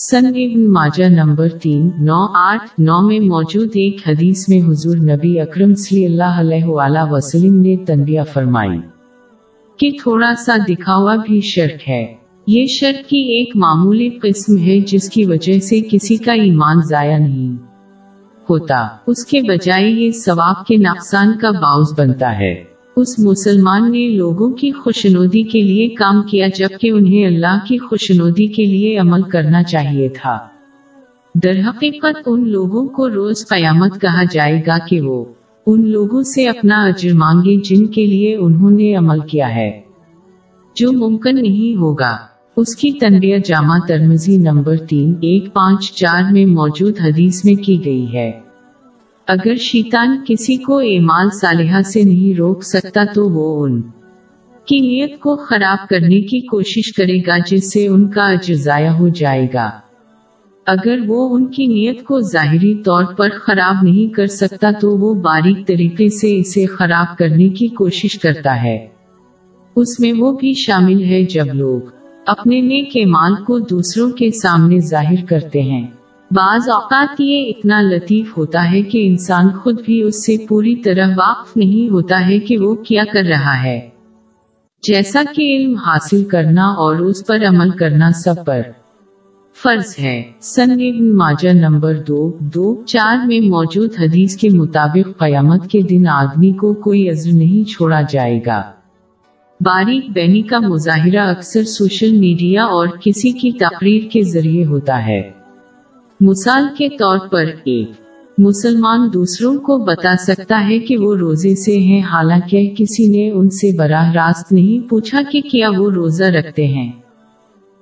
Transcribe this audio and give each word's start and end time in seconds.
سن 0.00 0.26
ابن 0.26 0.72
ماجہ 0.72 1.04
نمبر 1.04 1.48
تین، 1.48 1.90
نو 1.98 2.26
آٹھ، 2.34 2.80
نو 2.80 3.00
میں 3.00 3.20
موجود 3.20 3.68
ایک 3.74 4.08
حدیث 4.08 4.48
میں 4.48 4.60
حضور 4.60 4.96
نبی 4.96 5.40
اکرم 5.40 5.74
صلی 5.74 6.06
اللہ 6.06 6.40
علیہ 6.40 6.64
وآلہ 6.64 6.98
وسلم 7.10 7.60
نے 7.60 7.76
تنبیہ 7.76 8.20
فرمائی۔ 8.32 8.80
کہ 9.78 9.90
تھوڑا 10.02 10.34
سا 10.34 10.56
دکھاوا 10.68 11.16
بھی 11.16 11.40
شرک 11.40 11.88
ہے۔ 11.88 12.14
یہ 12.46 12.66
شرک 12.66 13.08
کی 13.08 13.18
ایک 13.18 13.56
معمولی 13.56 14.08
قسم 14.08 14.58
ہے 14.58 14.80
جس 14.80 15.10
کی 15.10 15.24
وجہ 15.24 15.58
سے 15.58 15.80
کسی 15.80 16.16
کا 16.16 16.32
ایمان 16.32 16.80
ضائع 16.82 17.18
نہیں 17.18 17.52
ہوتا۔ 18.50 18.88
اس 19.06 19.26
کے 19.26 19.40
بجائے 19.40 19.90
یہ 19.90 20.10
ثواب 20.10 20.66
کے 20.66 20.76
نقصان 20.76 21.38
کا 21.38 21.50
باعث 21.50 22.00
بنتا 22.00 22.38
ہے۔ 22.38 22.77
اس 23.00 23.18
مسلمان 23.18 23.92
نے 23.92 24.08
لوگوں 24.08 24.50
کی 24.50 24.72
خوشنودی 24.72 25.42
کے 25.42 25.60
لیے 25.60 25.88
کام 25.88 26.22
کیا 26.22 26.46
جبکہ 26.48 26.90
انہیں 26.90 27.26
اللہ 27.26 27.58
کی 27.68 27.78
خوشنودی 27.78 28.46
کے 28.46 28.64
لیے 28.64 28.98
عمل 28.98 29.22
کرنا 29.22 29.62
چاہیے 29.62 30.08
تھا۔ 30.08 30.38
درحقیقت 31.34 32.18
ان 32.26 32.48
لوگوں 32.48 32.86
کو 32.86 33.08
روز 33.08 33.48
قیامت 33.48 34.00
کہا 34.00 34.22
جائے 34.32 34.62
گا 34.66 34.78
کہ 34.78 35.00
وہ 35.00 35.24
ان 35.66 35.88
لوگوں 35.88 36.22
سے 36.22 36.48
اپنا 36.48 36.84
اجر 36.84 37.12
مانگے 37.14 37.56
جن 37.56 37.86
کے 37.86 38.06
لیے 38.06 38.36
انہوں 38.36 38.70
نے 38.70 38.94
عمل 38.94 39.20
کیا 39.20 39.54
ہے۔ 39.54 39.80
جو 40.74 40.92
ممکن 40.92 41.42
نہیں 41.42 41.76
ہوگا۔ 41.76 42.16
اس 42.56 42.76
کی 42.76 42.92
تنبیہ 42.92 43.38
جامع 43.38 43.78
ترمزی 43.88 44.36
نمبر 44.36 44.76
تین 44.76 45.10
ایک 45.10 45.54
پانچ 45.54 45.92
چار 45.92 46.22
میں 46.32 46.46
موجود 46.46 46.94
حدیث 47.00 47.44
میں 47.44 47.54
کی 47.54 47.84
گئی 47.84 48.12
ہے۔ 48.12 48.47
اگر 49.28 49.54
شیطان 49.54 50.24
کسی 50.26 50.56
کو 50.56 50.78
ایمان 50.78 51.28
صالحہ 51.40 51.82
سے 51.82 52.02
نہیں 52.02 52.36
روک 52.38 52.64
سکتا 52.64 53.04
تو 53.14 53.28
وہ 53.28 53.64
ان 53.64 53.82
کی 54.66 54.80
نیت 54.80 55.20
کو 55.20 55.36
خراب 55.36 55.88
کرنے 55.88 56.20
کی 56.20 56.40
کوشش 56.40 56.92
کرے 56.92 57.18
گا 57.26 57.38
جس 57.46 57.72
سے 57.72 57.88
ان 57.88 58.10
کا 58.10 58.26
اجر 58.26 58.54
ضائع 58.54 58.90
ہو 58.90 59.08
جائے 59.08 59.46
گا۔ 59.54 59.70
اگر 60.66 60.98
وہ 61.06 61.36
ان 61.36 61.46
کی 61.46 61.66
نیت 61.66 62.04
کو 62.04 62.20
ظاہری 62.20 62.82
طور 62.82 63.04
پر 63.04 63.28
خراب 63.30 63.74
نہیں 63.82 64.14
کر 64.14 64.26
سکتا 64.26 64.70
تو 64.80 64.98
وہ 64.98 65.14
باریک 65.14 65.66
طریقے 65.66 66.08
سے 66.08 66.38
اسے 66.38 66.66
خراب 66.66 67.18
کرنے 67.18 67.48
کی 67.48 67.68
کوشش 67.68 68.18
کرتا 68.18 68.62
ہے۔ 68.62 68.88
اس 69.76 70.00
میں 70.00 70.12
وہ 70.18 70.32
بھی 70.32 70.54
شامل 70.54 71.04
ہے 71.04 71.24
جب 71.24 71.46
لوگ 71.54 71.80
اپنے 72.26 72.60
نیک 72.60 72.88
ایمان 72.94 73.34
کو 73.44 73.58
دوسروں 73.58 74.10
کے 74.10 74.30
سامنے 74.30 74.78
ظاہر 74.78 75.24
کرتے 75.28 75.62
ہیں۔ 75.62 75.86
بعض 76.30 76.68
اوقات 76.68 77.20
یہ 77.20 77.52
اتنا 77.56 77.80
لطیف 77.80 78.38
ہوتا 78.38 78.70
ہے 78.72 78.82
کہ 78.82 79.08
انسان 79.08 79.50
خود 79.50 79.80
بھی 79.84 80.02
اس 80.02 80.26
سے 80.26 80.36
پوری 80.48 80.76
طرح 80.76 81.08
واقف 81.08 81.56
نہیں 81.56 81.90
ہوتا 81.92 82.26
ہے 82.26 82.38
کہ 82.38 82.58
وہ 82.58 82.74
کیا 82.74 83.04
کر 83.12 83.22
رہا 83.22 83.62
ہے۔ 83.62 83.88
جیسا 84.88 85.22
کہ 85.36 85.56
علم 85.56 85.74
حاصل 85.74 86.24
کرنا 86.24 86.64
اور 86.64 86.96
اس 86.96 87.26
پر 87.26 87.38
عمل 87.48 87.70
کرنا 87.70 88.10
سب 88.10 88.34
پر 88.46 88.60
فرض 89.62 89.94
ہے۔ 89.98 90.22
سن 90.40 90.70
ابن 90.70 91.16
ماجہ 91.16 91.48
نمبر 91.48 91.94
دو 91.94 92.36
دو، 92.40 92.82
چار 92.86 93.16
میں 93.26 93.40
موجود 93.40 93.90
حدیث 93.98 94.36
کے 94.36 94.48
مطابق 94.50 95.18
قیامت 95.18 95.68
کے 95.68 95.80
دن 95.80 96.08
آدمی 96.08 96.52
کو 96.52 96.74
کوئی 96.74 97.10
عزر 97.10 97.32
نہیں 97.32 97.68
چھوڑا 97.68 98.00
جائے 98.10 98.40
گا۔ 98.46 98.62
باریک 99.60 100.10
بینی 100.10 100.42
کا 100.42 100.58
مظاہرہ 100.58 101.30
اکثر 101.30 101.62
سوشل 101.62 102.12
میڈیا 102.12 102.64
اور 102.64 102.88
کسی 103.04 103.32
کی 103.32 103.52
تقریر 103.52 104.02
کے 104.12 104.22
ذریعے 104.22 104.64
ہوتا 104.64 105.06
ہے۔ 105.06 105.37
مثال 106.20 106.66
کے 106.78 106.88
طور 106.88 107.18
پر 107.30 107.44
ایک 107.64 107.90
مسلمان 108.38 109.08
دوسروں 109.14 109.58
کو 109.58 109.78
بتا 109.78 110.16
سکتا 110.16 110.68
ہے 110.68 110.78
کہ 110.78 110.96
وہ 110.96 111.16
روزے 111.16 111.54
سے 111.54 111.78
ہیں، 111.78 112.02
حالانکہ 112.02 112.74
کسی 112.78 113.08
نے 113.08 113.30
ان 113.30 113.50
سے 113.50 113.78
براہ 113.78 114.12
راست 114.12 114.52
نہیں 114.52 114.88
پوچھا 114.88 115.20
کہ 115.32 115.40
کیا 115.40 115.68
وہ 115.78 115.90
روزہ 115.90 116.24
رکھتے 116.24 116.66
ہیں۔ 116.66 116.92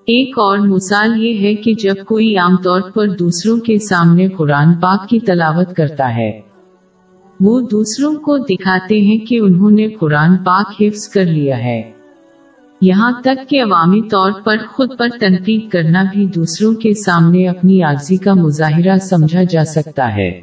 ایک 0.07 0.39
اور 0.39 0.59
مثال 0.59 1.25
یہ 1.25 1.39
ہے 1.39 1.55
کہ 1.55 1.75
جب 1.75 1.95
کوئی 2.05 2.37
عام 2.37 2.57
طور 2.57 2.81
پر 2.81 3.09
دوسروں 3.09 3.57
کے 3.57 3.79
سامنے 3.79 4.29
قرآن 4.29 4.75
پاک 4.75 5.09
کی 5.09 5.21
تلاوت 5.21 5.77
کرتا 5.77 6.17
ہے، 6.17 6.41
وہ 7.41 7.61
دوسروں 7.61 8.15
کو 8.15 8.39
دکھاتے 8.39 9.01
ہیں 9.01 9.19
کہ 9.19 9.39
انہوں 9.39 9.71
نے 9.71 9.89
قرآن 9.89 10.37
پاک 10.37 10.83
حفظ 10.83 11.09
کر 11.09 11.25
لیا 11.25 11.59
ہے۔ 11.59 11.96
یہاں 12.81 13.13
تک 13.25 13.51
کہ 13.51 13.63
عوامی 13.63 14.03
طور 14.03 14.33
پر 14.45 14.57
خود 14.71 14.91
پر 14.99 15.09
تنقید 15.21 15.69
کرنا 15.71 16.05
بھی 16.13 16.27
دوسروں 16.27 16.75
کے 16.75 16.95
سامنے 16.95 17.49
اپنی 17.49 17.83
عارضی 17.83 18.17
کا 18.17 18.35
مظاہرہ 18.35 18.97
سمجھا 18.97 19.43
جا 19.43 19.65
سکتا 19.65 20.17
ہے۔ 20.17 20.41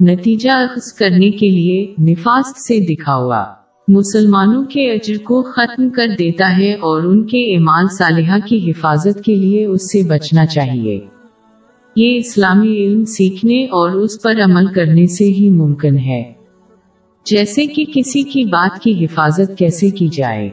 نتیجہ 0.00 0.50
اخذ 0.50 0.92
کرنے 0.92 1.30
کے 1.30 1.48
لیے 1.48 1.94
نفاست 2.00 2.56
سے 2.56 2.80
دکھا 2.80 3.16
ہوا 3.16 3.44
مسلمانوں 3.88 4.64
کے 4.64 4.92
اجر 4.92 5.14
کو 5.24 5.42
ختم 5.42 5.90
کر 5.90 6.06
دیتا 6.18 6.56
ہے 6.56 6.74
اور 6.74 7.02
ان 7.02 7.26
کے 7.26 7.38
ایمان 7.38 7.86
صالحہ 7.98 8.38
کی 8.46 8.70
حفاظت 8.70 9.24
کے 9.24 9.34
لیے 9.34 9.64
اس 9.64 9.92
سے 9.92 10.02
بچنا 10.02 10.46
چاہیے۔ 10.46 11.00
یہ 11.96 12.16
اسلامی 12.16 12.76
علم 12.76 13.04
سیکھنے 13.04 13.64
اور 13.64 13.90
اس 13.90 14.22
پر 14.22 14.34
عمل 14.44 14.66
کرنے 14.66 15.06
سے 15.06 15.24
ہی 15.24 15.50
ممکن 15.50 15.98
ہے۔ 15.98 16.32
جیسے 17.26 17.66
کہ 17.66 17.84
کسی 17.94 18.22
کی 18.22 18.44
بات 18.44 18.82
کی 18.82 19.04
حفاظت 19.04 19.58
کیسے 19.58 19.90
کی 19.90 20.08
جائے۔ 20.08 20.50